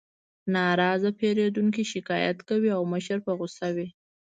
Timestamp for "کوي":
2.49-2.69